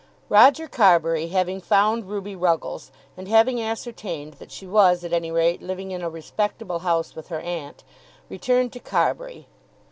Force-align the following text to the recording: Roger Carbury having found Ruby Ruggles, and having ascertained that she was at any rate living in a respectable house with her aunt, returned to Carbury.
Roger 0.29 0.67
Carbury 0.67 1.27
having 1.27 1.61
found 1.61 2.09
Ruby 2.09 2.35
Ruggles, 2.35 2.91
and 3.15 3.27
having 3.27 3.61
ascertained 3.61 4.33
that 4.39 4.51
she 4.51 4.65
was 4.65 5.03
at 5.03 5.13
any 5.13 5.29
rate 5.29 5.61
living 5.61 5.91
in 5.91 6.01
a 6.01 6.09
respectable 6.09 6.79
house 6.79 7.15
with 7.15 7.27
her 7.27 7.41
aunt, 7.41 7.83
returned 8.27 8.73
to 8.73 8.79
Carbury. 8.79 9.45